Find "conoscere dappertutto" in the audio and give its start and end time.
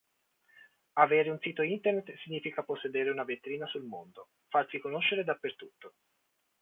4.79-5.93